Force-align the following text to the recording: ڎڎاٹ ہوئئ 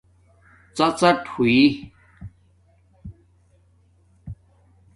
ڎڎاٹ 0.77 1.19
ہوئئ 1.33 1.61